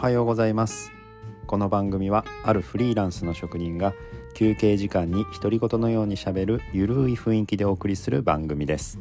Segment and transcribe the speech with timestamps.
[0.00, 0.92] はようございます。
[1.46, 3.92] この番組はあるフリーランスの職人が
[4.32, 8.98] 休憩時間に独り言のようにしゃべるゆるい雰囲気でお送りする番組です。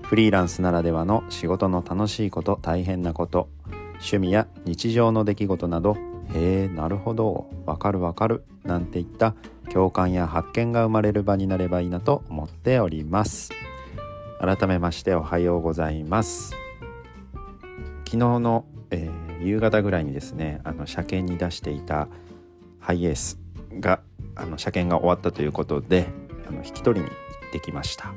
[0.00, 3.50] フリーランスならではの仕事の楽しいこと大変なこと
[3.96, 5.98] 趣味や日常の出来事など
[6.32, 9.34] へえなるほどわかるわかるなんていった
[9.70, 13.50] 共感や発見が生まれる場になればいいなと思っております。
[14.40, 16.54] 改めましておはようございます。
[18.06, 22.08] 昨日の、えー、夕方ぐらいにですねあの車検に出していた
[22.80, 23.38] ハイエース
[23.80, 24.00] が
[24.36, 26.08] あの車検が終わったということで
[26.48, 27.16] あの引き取りに行
[27.48, 28.12] ってきました。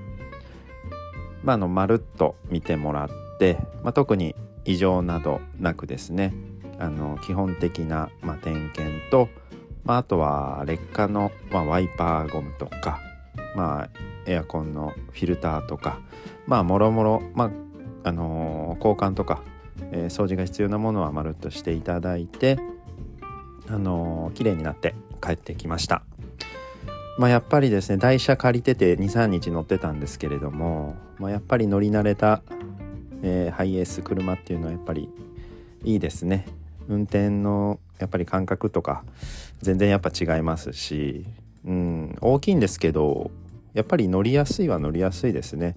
[1.43, 3.09] まああのまるっと見てもらっ
[3.39, 6.33] て、まあ、特に異常などなくですね
[6.79, 9.29] あの基本的な、まあ、点検と、
[9.85, 12.99] まあ、あとは劣化の、まあ、ワイパーゴムとか、
[13.55, 13.89] まあ、
[14.25, 15.99] エアコンのフィルターとか
[16.47, 17.51] まあもろもろ、ま
[18.07, 19.41] あの、交換とか、
[19.91, 22.59] えー、掃除が必要なものはまるっとしていただいて、
[23.67, 26.03] あのー、綺麗になって帰ってきました。
[27.17, 32.43] まあ、やっぱりですね台車借りてて23日乗ってたんですけれども、まあ、やっぱり乗り慣れた、
[33.23, 35.09] えー、ハイエース車っていうのはやっぱり
[35.83, 36.45] いいですね
[36.87, 39.03] 運転のやっぱり感覚とか
[39.61, 41.25] 全然やっぱ違いますし、
[41.65, 43.31] うん、大きいんですけど
[43.73, 45.75] やっぱり乗りやすいは乗りやすいですね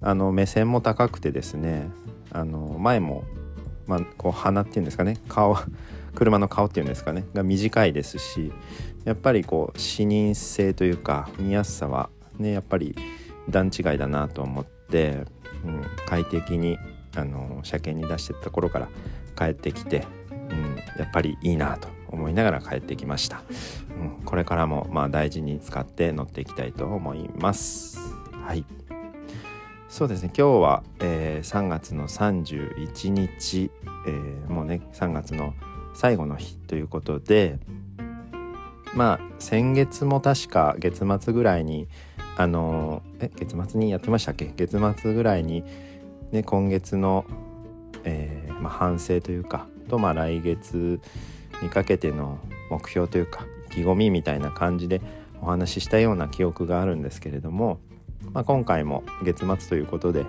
[0.00, 1.88] あの目線も高くてですね
[2.32, 3.24] あの前も、
[3.90, 5.16] まあ、こう鼻っていうんですかね。
[5.28, 5.56] 顔
[6.14, 7.24] 車の顔っていうんですかね。
[7.34, 8.52] が短いですし
[9.04, 12.94] やっぱりこう視認性というか見やすさはねやっぱり
[13.48, 15.24] 段違いだなと思って、
[15.64, 16.78] うん、快適に
[17.16, 18.88] あの車検に出してた頃から
[19.36, 23.42] 帰ってきて、うん、やっぱりいいなと思いながら帰ってきました、
[24.18, 27.98] うん、これからもまあ大事に使って乗っていきたいと思います。
[28.46, 28.64] はい。
[29.90, 30.30] そうですね。
[30.38, 33.72] 今日は、えー、3月の31日、
[34.06, 35.52] えー、もうね3月の
[35.94, 37.58] 最後の日ということで
[38.94, 41.88] まあ先月も確か月末ぐらいに
[42.36, 44.52] あのえ月末にやってましたっけ？
[44.56, 45.64] 月末ぐらいに
[46.30, 47.24] ね今月の、
[48.04, 51.00] えーまあ、反省というかとまあ来月
[51.62, 52.38] にかけての
[52.70, 55.02] 目標というか意気込みみたいな感じで
[55.42, 57.80] お話ししたような記憶があるんですけれども、
[58.32, 60.24] まあ、今回も月末ということで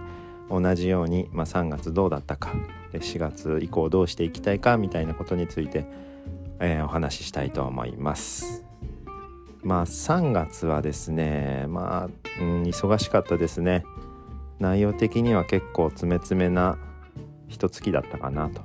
[0.50, 2.53] 同じように、まあ、3月どうだったか
[2.94, 5.85] 4月以降どうしていきたいかみたいなことについて、
[6.59, 8.66] えー、お話ししたいと思います。
[9.63, 13.85] まあ3月はですねまあ、うん、忙しかったですね。
[14.59, 16.78] 内容的には結構詰め詰めな
[17.47, 18.62] 一月だったかなと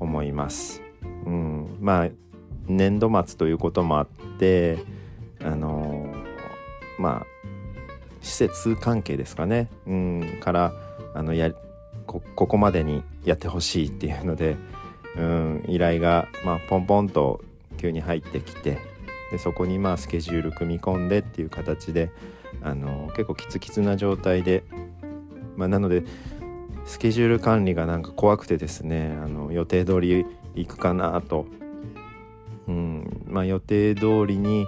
[0.00, 0.82] 思います。
[1.24, 2.08] うん、まあ
[2.66, 4.06] 年度末ということもあっ
[4.38, 4.78] て
[5.42, 6.12] あの
[6.98, 7.26] まあ
[8.26, 10.72] 施設関係ですかね、うん、から
[11.14, 11.52] あのや
[12.06, 14.56] こここまでにやってほしいっていうので、
[15.16, 17.40] うん、依頼が、まあ、ポンポンと
[17.78, 18.78] 急に入ってきて
[19.30, 22.10] でそこにまあスケジュール組み込んでっていう形で
[22.62, 24.64] あの結構キツキツな状態で、
[25.56, 26.02] まあ、なので
[26.84, 31.46] スケジュール管理がなんか怖くてですねあの予定通り行くかなと、
[32.66, 34.66] うんまあ、予定通りに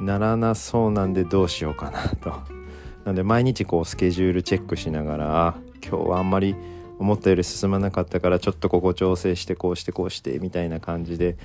[0.00, 2.55] ならなそうなんでどうしようかなと。
[3.06, 6.56] なので毎日こうスケジュールチェックしながら今日はあんまり
[6.98, 11.36] 思ったより進まなかったからちょっとここ調整してこうしてこうしてみたいな感じで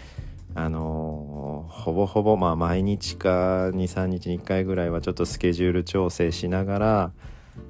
[0.56, 7.12] あのー、ほぼほぼまあ毎日か23日に1回ぐらいはちょっとスケジュール調整しながら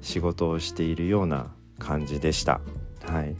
[0.00, 2.62] 仕事をしているような感じでした。
[3.04, 3.36] はい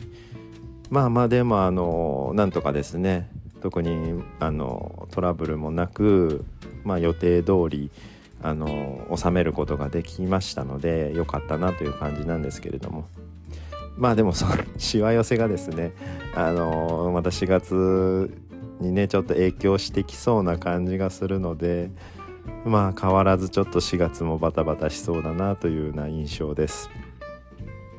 [0.90, 3.30] まあまあでもあのなんとかですね
[3.62, 6.44] 特にあのトラブルもなく、
[6.84, 7.90] まあ、予定通り
[8.42, 13.06] あの収めることができましたので良かったなという感じなんですけれども
[13.96, 15.92] まあでもそのしわ寄せがですね
[16.34, 18.30] あのまた4月
[18.80, 21.90] にねちょっと影響してきそうな感じがするので
[22.64, 26.90] まあ変わらずちょっと4月もバタバタしそうだなというような印象です。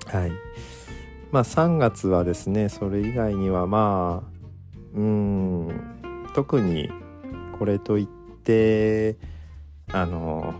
[0.08, 0.32] はい
[1.32, 4.34] まあ、3月はですねそれ以外にはまあ
[4.96, 5.70] うん
[6.36, 6.90] 特に
[7.58, 9.18] これといって
[9.92, 10.56] あの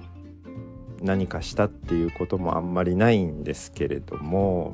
[1.02, 4.74] 何かしたっていうこともあんまりないんですけれども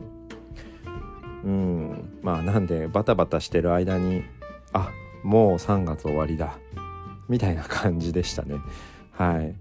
[1.44, 4.24] うんまあなんでバタバタしてる間に
[4.74, 4.92] あ
[5.24, 6.58] もう3月終わりだ
[7.28, 8.56] みたいな感じでしたね。
[9.12, 9.56] はい。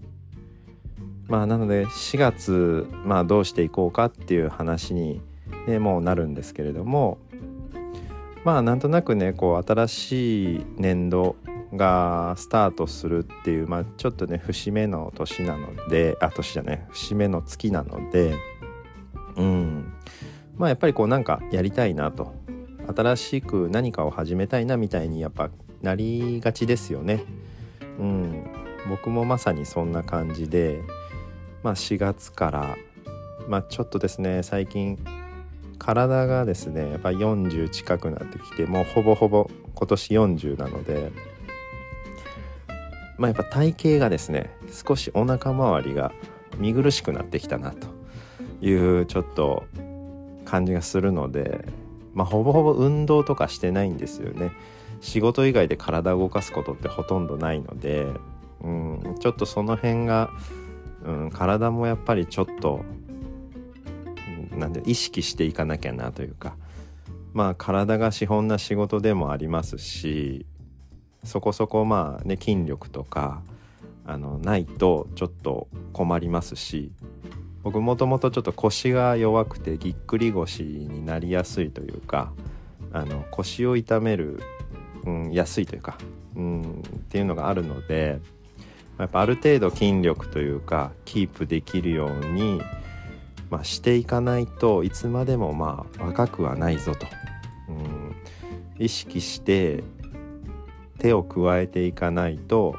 [1.27, 5.21] まあなので4月まあどうしていこうかっていう話に
[5.67, 7.19] ね、もうなるんですけれども
[8.43, 11.35] まあなんとなくねこう新しい年度
[11.73, 18.35] がスタートするっていう、まあ、ちょっとね節目の年なのであ年じゃない節目の月なので
[19.35, 19.93] うん。
[20.57, 22.35] まあやっぱりこうなんかやりたいなと。
[22.95, 25.51] 新しく何かを始めたいなみたいにやっぱ
[25.81, 27.23] なりがちですよね。
[27.99, 28.45] うん、
[28.89, 30.81] 僕もまさにそんな感じで、
[31.63, 32.77] まあ、4月から、
[33.47, 34.97] まあ、ちょっとですね最近
[35.77, 41.11] 体がですねやっぱ40近くなってきてもうほぼほぼ今年40なので
[43.19, 46.11] まあやっぱ体型がですね少しお腹周りが
[46.57, 47.87] 見苦しくなってきたなと
[48.65, 49.65] いうちょっと
[50.45, 51.65] 感じがするので
[52.13, 54.51] まあほぼほぼ運動とかしてないんですよね。
[55.01, 58.07] 仕事以外で体を動かすことってほとんどないので
[58.61, 60.29] うんちょっとその辺が、
[61.05, 62.83] うん、体もやっぱりちょっと
[64.51, 66.55] なんで意識していかなきゃなというか。
[67.31, 70.47] まあ体が資本な仕事でもありますし
[71.23, 73.41] そこそこまあね筋力とか
[74.05, 76.91] あのないとちょっと困りますし
[77.63, 82.31] 僕もともとちょっと腰が弱くてぎっくり腰になりやすいというか
[82.91, 84.41] あの腰を痛める、
[85.05, 85.97] うん、安いというか、
[86.35, 88.19] うん、っていうのがあるので
[88.97, 92.61] やっぱある程度筋力というかキープできるように、
[93.49, 97.05] まあ、していかないといつまでもまあ若くはないぞと、
[97.69, 98.15] うん、
[98.77, 99.83] 意識して
[100.99, 102.75] 手を加えていかないと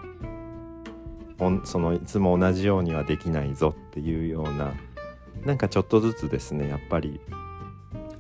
[1.65, 4.75] そのいつも同じようにはできないぞっていうような
[5.45, 7.21] なんかちょっとずつですねやっぱり。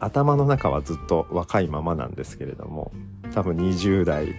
[0.00, 2.90] 頭の中はずっと若いままなんですけれども
[3.34, 4.34] 多分20代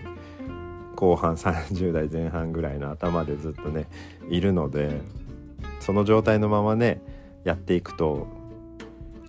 [0.95, 3.87] 後半30代前半ぐらいの頭でずっとね
[4.29, 5.01] いるので
[5.79, 7.01] その状態のままね
[7.43, 8.27] やっていくと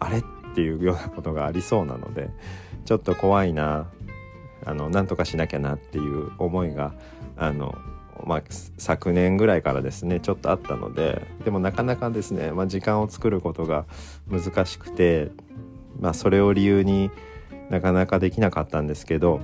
[0.01, 0.23] あれっ
[0.55, 2.31] ていうようなことがありそうなので
[2.85, 3.87] ちょっと怖いな
[4.65, 6.93] あのなんとかしなきゃなっていう思いが
[7.37, 7.75] あの、
[8.25, 8.43] まあ、
[8.79, 13.87] 昨年ぐらいからですねちょっとあったのででもなかなかですね、まあ、時間を作ることが
[14.31, 15.31] 難しくて、
[15.99, 17.11] まあ、それを理由に
[17.71, 19.41] なかなかできなかったんですけど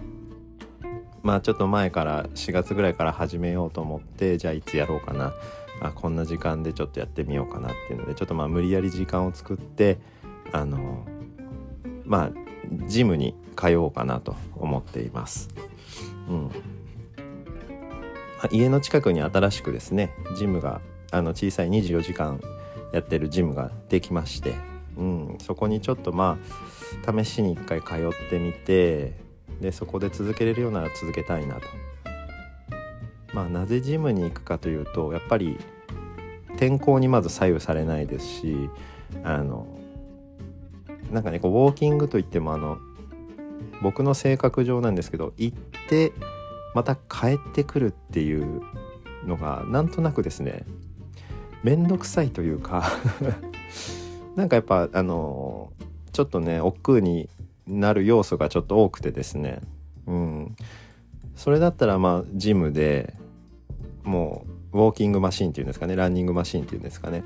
[1.22, 5.34] まあちょっと前から4月ぐらいから始めようと思ってじゃあいつやろうかな。
[5.80, 9.98] あこんな時間でちょっとやってみようかなっていうのでちょっとまあ無理やり時間を作って
[10.52, 11.06] あの
[12.04, 12.47] まあ
[12.86, 15.48] ジムに通おうかなと思っています。
[16.28, 16.50] うん
[18.52, 20.80] 家の近くに新しくですねジムが
[21.10, 22.40] あの小さい24時間
[22.92, 24.54] やってるジムができまして、
[24.96, 26.38] うん、そこにちょっとま
[27.06, 29.14] あ試しに一回通ってみて
[29.60, 31.62] でそこで続けれるようなら続けたいなと。
[33.34, 35.58] まあなぜジムに行くかというとやっぱり
[36.56, 38.70] 天候にまず左右されないですし
[39.22, 39.66] あの
[41.12, 42.78] なんかねこうウォーキングといってもあの
[43.82, 45.58] 僕の性格上なんですけど行っ
[45.88, 46.12] て
[46.74, 48.62] また帰ってくるっていう
[49.24, 50.64] のがなんとなくですね
[51.62, 52.90] 面倒くさいというか
[54.36, 55.72] なんかやっぱあの
[56.12, 57.28] ちょっとね億劫に
[57.66, 59.60] なる要素がちょっと多くてですね
[60.06, 60.56] うん。
[61.38, 63.14] それだったらまあジムで
[64.02, 67.22] もうウォーキングマシンっていうんですかねランニングマシンっていうんですかね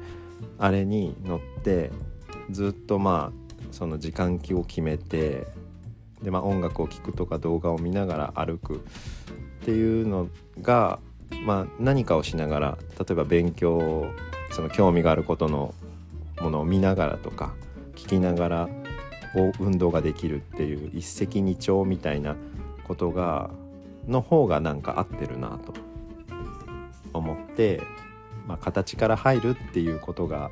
[0.58, 1.90] あれに乗って
[2.50, 3.41] ずっとまあ
[3.72, 5.46] その時間気を決めて
[6.22, 8.78] で、まあ、音楽を聴くとか動画を見ながら歩くっ
[9.64, 10.28] ていうの
[10.60, 11.00] が、
[11.44, 14.06] まあ、何かをしながら例えば勉強
[14.52, 15.74] その興味があることの
[16.40, 17.54] ものを見ながらとか
[17.96, 18.68] 聞きながら
[19.58, 22.36] 運動ができるっていう一石二鳥みたいな
[22.84, 23.50] ことが
[24.06, 25.92] の方がなんか合ってるなと。
[27.12, 27.80] 思って、
[28.46, 30.50] まあ、形から入るっていうことが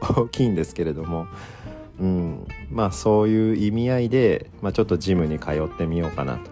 [0.00, 1.26] 大きいんですけれども
[1.98, 6.50] うん、まあそういう意味合いで、まあ、ちょっとジムに通ってみようかなと。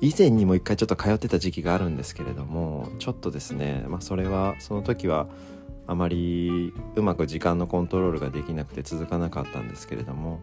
[0.00, 5.28] 以前にも一回ちょっと通ってた時期があるんですけれどもちょっとですね、まあ、それはその時は
[5.86, 10.40] あまりうまく時間のコントロールができなくて続かなかったんですけれども、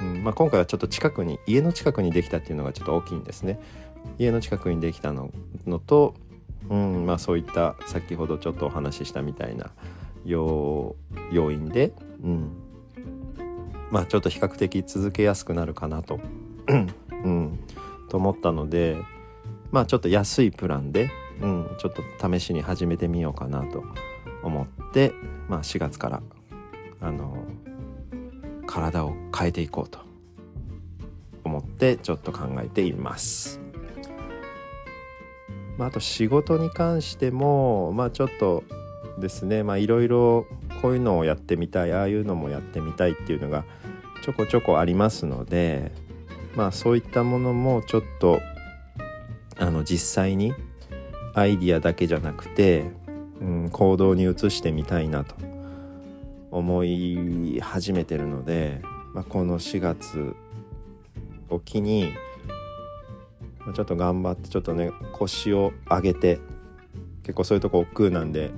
[0.00, 0.22] うん。
[0.22, 3.58] まあ、今回はちょっと近くに家の近くにできたっていうのがちょっと大きいんですね。
[4.18, 5.30] 家の近くにできたの
[5.66, 6.14] のと、
[6.68, 7.06] うん。
[7.06, 9.70] まあ、そういった先ほどちょっとお話ししたみたいな
[10.24, 10.94] 要
[11.32, 12.50] 因で、うん、
[13.90, 16.20] まあちょっと比較的続けやすくなるかなと、
[17.24, 17.58] うん、
[18.08, 18.96] と思ったので
[19.70, 23.84] まあちょっと安いプランで、うん、ちょっと試しに始めてみようかなと
[24.42, 25.12] 思って、
[25.48, 26.22] まあ、4月から
[27.00, 27.44] あの
[28.66, 30.00] 体を変えていこうと
[31.44, 33.60] 思ってちょっと考えています。
[35.76, 38.64] まあ、あと仕事に関してもまあちょっと
[39.20, 40.46] ですねまあいろいろ
[40.80, 43.64] こういうのをやってみたいああいうのもやってみたいっていうのが
[44.22, 45.92] ちょこちょこありますので
[46.54, 48.40] まあそういったものもちょっと
[49.58, 50.54] あの実際に
[51.34, 52.90] アイディアだけじゃなくて、
[53.40, 55.34] うん、行動に移してみたいなと
[56.50, 58.80] 思い始めてるので、
[59.14, 60.34] まあ、この4月
[61.50, 62.12] を機に
[63.74, 66.40] ちょっと頑張ってちょっとね腰を上げて
[67.22, 68.50] 結構そういうとこ億劫なんで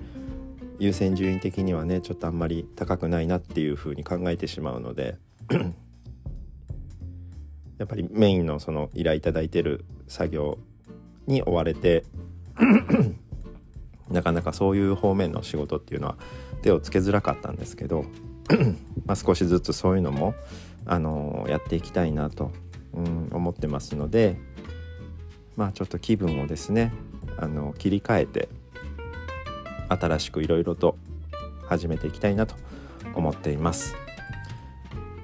[0.81, 5.19] 優先順位的にはねちょっとあんまり高くないなっていうふうに考えてしまうので
[7.79, 10.59] やっぱりメインのその依頼いただいてる作業
[11.27, 12.05] に追われて
[14.11, 16.17] なかなかそういう方面の仕事っていうのは
[16.63, 18.07] 手をつけづらかったんですけど
[19.05, 20.35] ま少しずつそういうのも、
[20.87, 22.53] あのー、やっていきたいなと、
[22.95, 24.39] うん、思ってますので
[25.57, 26.91] まあちょっと気分をですね、
[27.37, 28.49] あの切り替えて
[29.91, 30.97] 新しくいろいろと
[31.67, 32.55] 始めていきたいなと
[33.15, 33.97] 思っています。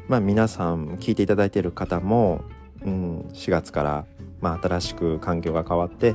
[0.09, 2.45] まあ皆さん聞いていただいている方も、
[2.85, 4.05] うん、4月から、
[4.41, 6.15] まあ、新しく環境が変わって、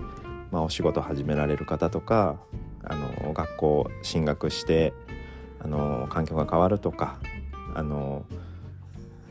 [0.52, 2.38] まあ、お仕事始められる方とか
[2.84, 4.94] あの学校進学して
[5.60, 7.20] あの環境が変わるとか
[7.76, 8.26] あの、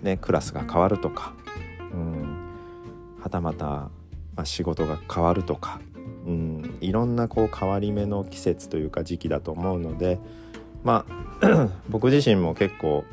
[0.03, 1.33] ね、クラスが変わるとか、
[1.93, 2.55] うん、
[3.21, 3.91] はたまた、ま
[4.37, 5.81] あ、仕事が変わるとか、
[6.27, 10.19] うん、いろんなこう変わり目の季節というか時期だと思うので
[10.85, 11.05] ま
[11.41, 13.05] あ 僕自身も結構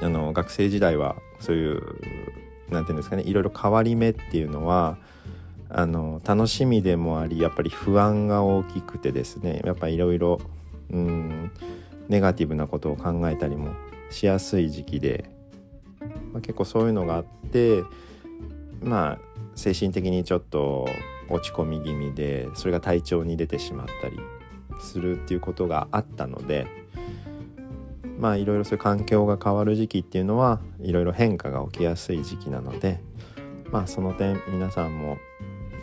[0.00, 1.80] あの学生時代はそういう
[2.70, 4.96] 何て言うんですかねいろいろ変わり目っていうのは
[5.68, 10.40] あの楽しみでもありやっぱり不安が大きくてですねやっぱいろいろ
[12.08, 13.74] ネガティブなことを考えたりも
[14.10, 15.30] しやすい時期で、
[16.32, 17.82] まあ、結構そういうのがあって
[18.82, 19.18] まあ
[19.54, 20.88] 精神的にちょっと
[21.28, 24.18] 落ち込み気味でそれが体調に出てしまったり
[24.80, 26.66] するっていうことがあったので
[28.18, 33.00] まあいろいろそういう環境が変わる時期っていうのはいろいろ変化が起きやすい時期なので
[33.70, 35.18] まあその点皆さんも、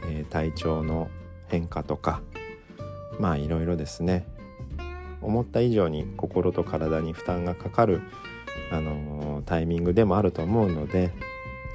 [0.05, 1.09] えー、体調の
[1.47, 2.21] 変化とか
[3.19, 4.25] まあいろいろですね
[5.21, 8.01] 思った以上に心と体に負担がかかる、
[8.71, 11.11] あのー、タイミングでもあると思うので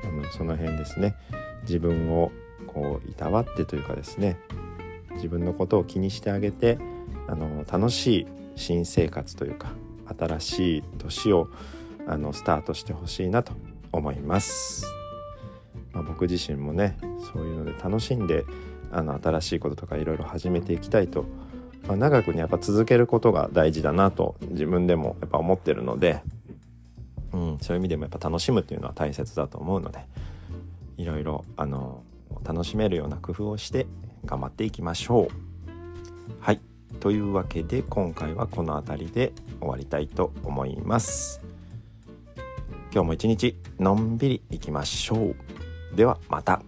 [0.02, 1.14] あのその辺ですね
[1.62, 2.32] 自分を
[2.74, 4.36] こういたわってというかですね
[5.14, 6.78] 自分のことを気にしてあげて、
[7.28, 8.26] あの、楽しい
[8.56, 9.68] 新生活というか
[10.18, 11.48] 新しい年を
[12.06, 13.52] あのスタートしてほしいなと
[13.92, 14.86] 思います。
[15.92, 16.98] まあ、僕自身もね
[17.32, 18.44] そういうので楽しんで
[18.92, 21.24] あの新しいこととかいろいろ始めていきたいと、
[21.86, 26.20] まあ、長くにやっぱ続けることが大事だなと自分でもやっぱ思ってるので、
[27.32, 30.04] うん、そういう意味でもやっぱ楽しむっていうのは大切だと思うので
[30.96, 32.02] いろいろあの
[32.44, 33.86] 楽しめるような工夫をして
[34.24, 35.28] 頑張っていきましょう。
[36.40, 36.60] はい。
[37.00, 41.40] というわけで今回はこの辺りで終わりたいと思います。
[42.92, 45.96] 今日も一日のんびりいきましょう。
[45.96, 46.62] ではまた。